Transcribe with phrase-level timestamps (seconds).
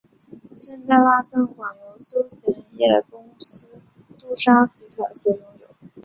[0.55, 3.77] 现在蜡像馆由休闲业公司
[4.17, 5.67] 杜莎集团所拥有。